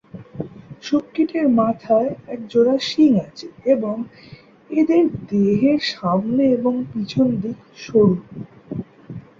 [0.83, 3.95] শূককীট এর মাথায় এক জোড়া শিং আছে এবং
[4.69, 8.15] এদের দেহের সামনে এবং পিছন দিক সরু।